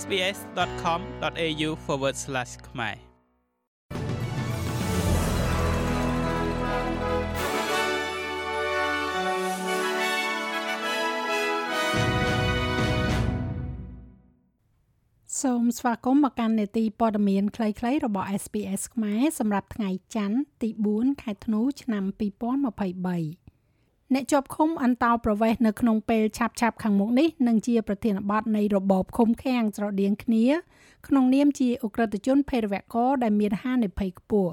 [0.00, 1.70] sbs.com.au/
[2.68, 2.96] ខ្មែរ
[15.42, 23.45] សូមស្វាគមន៍មកកាន់នេតិព័ត៌មានខ្លីៗរបស់ SPS ខ្មែរសម្រាប់ថ្ងៃច័ន្ទទី4ខែធ្នូឆ្នាំ2023
[24.14, 30.44] អ្នកជាប់ឃុំអន្តោប្រវេសន៍នៅក្នុងពេលឆាប់ៗខាងមុខនេះនឹងជាប្រធានបទនៃរបបឃុំឃាំងស្រដៀងគ្នា
[31.06, 34.52] ក្នុងនាមជាអ ுக ្រិតជនភេរវករដែលមានហានិភ័យខ្ពស់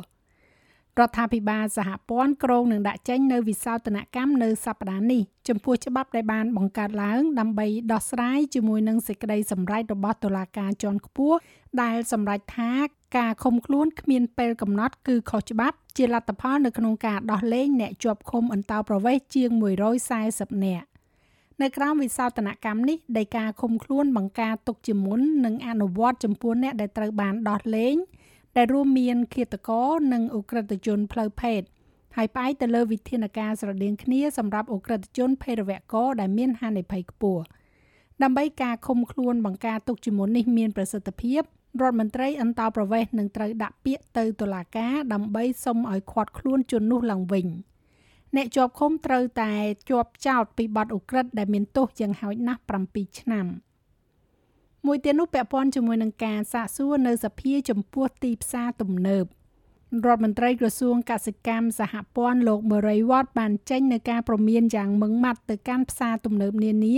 [0.99, 11.37] រដ្ឋាភិបាលសហព័ន្ធក្រុងនឹងដាក់ចេញនៅវិសោធនកម្មនៅសប្តាហ៍នេះចំពោះច្បាប់ដែលបានបង្កើតឡើងដើម្បីដោះស្រាយជាមួយនឹងសេចក្តីសម្រេចរបស់តុលាការជាន់ខ្ពស់
[11.81, 12.71] ដែលសម្រេចថា
[13.17, 19.49] ការឃុំខ្លួនគ្មានពេលកំណត់គឺខុសច្បាប់ជាលទ្ធផលនៅក្នុងការដោះលែងអ្នកជាប់ឃុំអន្តោប្រវេសន៍ជាង
[20.07, 20.87] 140នាក់
[21.61, 27.95] នៅក្រោមវិសោធនកម្មនេះដីកាឃុំខ្លួនបង្ការទុកជាមុននិងអនុវត្តចំពោះអ្នកដែលត្រូវបានដោះលែង
[28.57, 31.61] ដែលរួមមានឃាតករនិងអ ுக ្រិតជនផ្លូវភេទ
[32.15, 37.43] ហើយផ្អែកទៅលើវិធានការស្រដៀងគ្នាសម្រាប់អ ுக ្រិតជនភេរវករដែលមានហានិភ័យខ្ពស់
[38.23, 41.41] ដើម្បីការឃុំខ្លួនបង្ការទុកជាមុននេះមានប្រសិទ្ធភាព
[41.81, 47.47] រដ្ឋមន្ត្រីអន្តោប្រវេសន៍នឹងត្រូវដាក់ពាក្យទៅតុលាការដើម្បីសុំឲ្យឃាត់ខ្លួនជននោះឡើងវិញ
[48.35, 49.51] អ្នកជាប់ឃុំត្រូវតែ
[49.89, 53.45] ជាប់ចោតពីបទឧក្រិដ្ឋដែលមានទោសយ៉ាងហោចណាស់7ឆ្នាំ។
[54.87, 59.25] មួយទៀតនោះពាក់ព័ន្ធជាមួយនឹងការសាកសួរនៅសភាចំពោះទីផ្សារទំនើប
[60.05, 66.97] រដ្ឋមន្ត្រីក្រសួងកសិកម្មសហព័ន្ធលោក Murray Watt បានចេញនៅការព្រមានយ៉ាងម៉ឺងម៉ាត់ទៅកាន់ផ្សារទំនើបនានា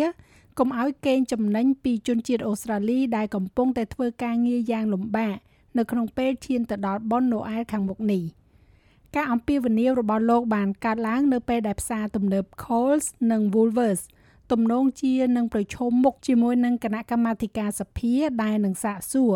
[0.59, 5.35] កុំឲ្យកេងចំណេញពីជនជាតិអូស្ត្រាលីដែលកំពុងតែធ្វើការងារយ៉ាងលំបាក
[5.77, 8.23] នៅក្នុងពេលឈានទៅដល់បុណ្យណូអែលខាងមុខនេះ
[9.15, 14.03] ការអំពាវនាវរបស់លោកបានកើតឡើងនៅពេលដែលផ្សារទំនើប Coles និង Woolworths
[14.51, 19.35] ទំនងជានឹងប្រឈមមុខជាមួយនឹងគណៈកម្មាធិការសភាដែលនឹងសាកសួរ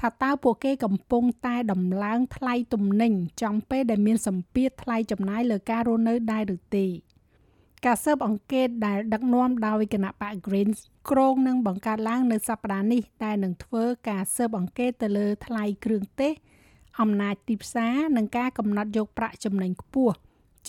[0.00, 6.86] ថាតើពួកគេកំពុងតែដំឡើងថ្លៃទំនិញចំពេលដែលមានសម្ពាធថ្លៃចំណាយលើការរស់នៅដែរឬទេ
[7.86, 10.78] ការស៊ើបអង្កេតដែលដឹកនាំដោយគណៈបក Greens
[11.10, 16.32] ក្រុងនឹងបង្កើតឡើងនៅសប្តាហ៍នេះដែលនឹងធ្វើការស៊ើបអង្កេតទៅលើថ្លៃគ្រឿងទេស
[17.00, 20.16] អំណាចទីផ្សារនិងការកំណត់យកប្រាក់ចំណេញខ្ពស់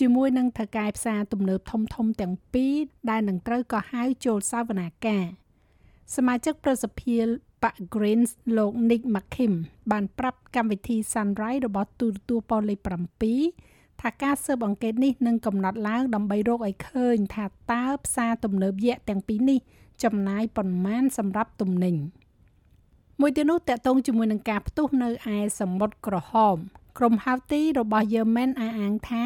[0.00, 2.74] ជាមួយនឹងថៅកែផ្សារទំនើបធំធំទាំងពីរ
[3.10, 5.24] ដែលនឹងត្រូវក៏ហៅចូលសវនាការ
[6.16, 7.18] សមាជិកប្រសិទ្ធិ
[7.62, 9.52] បាក់ Greens លោក Nick McKim
[9.90, 12.78] បានប្រាប់កម្មវិធី Sunrise របស់ទូរទស្សន៍ប៉ុស្តិ៍លេខ
[13.40, 19.58] 7ថាការស៊ើបអង្កេតនេះនឹងកំណត់ឡើងដើម្បីរកឲ្យឃើញថាតើផ្សារទំនើបយក្សទាំងពីរនេះ
[20.04, 21.94] ចំណាយប៉ុន្មានសម្រាប់ទំនិញ
[23.20, 26.56] មួយទៀតនោះតកតងជាមួយនឹងការផ្ទុះនៅឯសមុទ្រក្រហម
[26.98, 29.24] ក្រុម Houthi របស់ Yemen អះអាងថា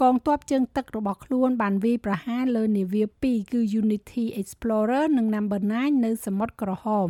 [0.00, 7.08] កងទ័ពជើងទឹករបស់ខ្លួនបានវាយប្រហារលើនាវា2គឺ Unity Explorer និង Number 9នៅសមុទ្រក្រហម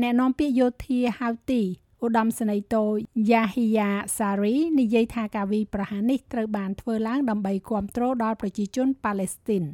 [0.00, 1.62] អ្នកនាំពាក្យយោធា Houthi
[2.04, 2.84] ឧត្តមសេនីយ៍តូ
[3.30, 9.64] Yahya Sari និយាយថាការវាយប្រហារនេះត្រូវបានធ្វើឡើងដើម្បីគ្រប់គ្រងដល់ប្រជាជនប៉ាឡេស្ទីន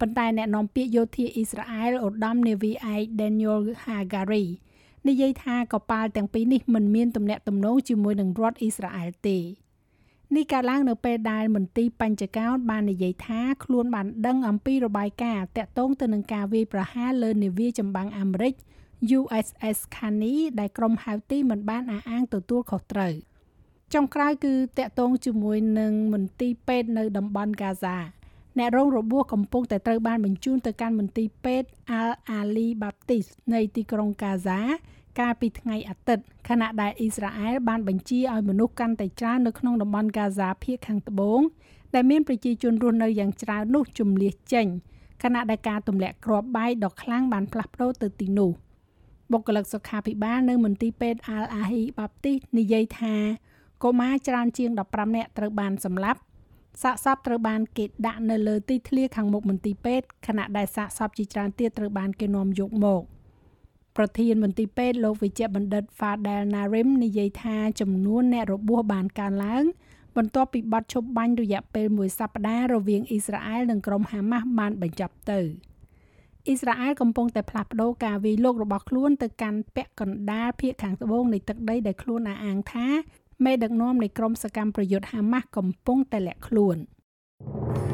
[0.00, 4.44] ប៉ុន្តែអ្នកនាំពាក្យយោធាអ៊ីស្រាអែលឧត្តមនាវីឯក Daniel Hagari
[5.08, 9.38] និយាយថាកប៉ាល់ទាំងពីរនេះមិនមានទំនាក់ទំនងជាមួយនឹងរដ្ឋអ៊ីស្រាអែលទេ
[10.36, 18.54] នេះកើតឡើងនៅពេលដែលមន្ទីរបញ្ចកោណបាននិយាយថាខ្លួនបានដឹងអំពីរបាយការណ៍តាក់ទងទៅនឹងការវាយប្រហារលើនាវាចម្បាំងអាមេរិក
[19.18, 23.12] USS Carney ដែលក្រុមហៅទីមិនបានអះអាងទទួលខុសត្រូវ
[23.94, 27.96] ចុងក្រោយគឺតាក់ទងជាមួយនឹងមន្ទីរពេទ្យនៅតំបន់កាហ្សា
[28.58, 31.68] អ្នករងរបួសកំពុងតែត្រូវបានបញ្ជូនទៅកាន់មន្ទីរពេទ្យ
[32.00, 34.60] Al Ali Baptist នៃទីក្រុងកាហ្សា
[35.20, 41.40] កាលពីថ្ងៃអាទិត្យខណៈដែលអ៊ីស្រាអែលបានបញ្ជាឲ្យមនុស្សកាន់តែច្រើននៅក្នុងតំបន់កាហ្សាភាគខាងត្បូង
[41.94, 44.66] ដែលមានប្រជាជនរស់នៅយ៉ាងច្រើននោះជំលះចេញ
[45.22, 48.50] ខណៈដែលការទម្លាក់គ្រាប់បែកដ៏ខ្លាំងបានផ្លាស់ប្ដូរទៅទីនោះ
[49.32, 53.14] បុគ្គលិកសុខាភិបាលនៅមន្ទីរពេទ្យ Al Ahi Baptist និយាយថា
[53.82, 56.20] កុមារច្រើនជាង15នាក់ត្រូវបានសម្លាប់
[56.82, 63.02] សាកសពត្រូវបានគេដាក់នៅលើទីធ្លាខាងមុខមន្ទីរពេទ្យខណៈដែលសាកសពជាច្រើនទៀតត្រូវបានគេនាំយកមក
[63.96, 69.64] ប្រធានមន្ទីរពេទ្យលោកវិជ្ជបណ្ឌិត Fadel Narim និយាយថាចំនួនអ្នករបួសបានកើនឡើង
[70.16, 75.40] បន្ទាប់ពីបទឈប់បាញ់រយៈពេលមួយសប្តាហ៍រវាងអ៊ីស្រាអែលនិងក្រុមហាម៉ាស់បានបញ្ចប់ទៅ
[76.46, 82.86] អ៊ីស្រាអែលកំពុងតែផ្លាស់ប្ដូរការវាយលុករបស់ខ្លួនទៅកាន់ពាក់កណ្ដាលភាគខាងត្បូងនៃទឹកដីដែលខ្លួនអះអាងថា
[83.44, 86.76] មេដឹកនាំនៃក្រុមសកម្មប្រយុទ្ធហាម៉ាស់កំពុងតែលាក់ខ្លួន។